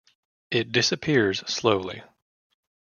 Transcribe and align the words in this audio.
It 0.49 0.71
disappears 0.71 1.43
slowly. 1.47 2.01